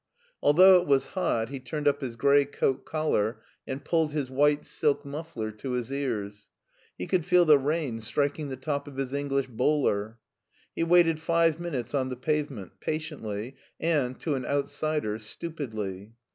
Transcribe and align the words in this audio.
Although 0.41 0.81
it 0.81 0.87
was 0.87 1.05
hot 1.13 1.49
he 1.49 1.59
turned 1.59 1.87
up 1.87 2.01
his 2.01 2.15
gray 2.15 2.43
coat 2.45 2.85
collar 2.85 3.43
and 3.67 3.85
pulled 3.85 4.13
his 4.13 4.31
white 4.31 4.65
silk 4.65 5.05
muffler 5.05 5.51
to 5.51 5.73
his 5.73 5.91
ears. 5.91 6.49
He 6.97 7.05
could 7.05 7.23
feel 7.23 7.45
the 7.45 7.59
rain 7.59 7.99
striking 8.01 8.49
the 8.49 8.55
top 8.57 8.87
of 8.87 8.97
his 8.97 9.13
English 9.13 9.45
bowler. 9.45 10.17
He 10.75 10.83
waited 10.83 11.19
five 11.19 11.59
minutes 11.59 11.93
on 11.93 12.09
the 12.09 12.15
pavement, 12.17 12.79
patiently 12.79 13.57
and, 13.79 14.19
to 14.21 14.33
an 14.33 14.43
out 14.43 14.69
sider, 14.71 15.19
stupidly. 15.19 16.13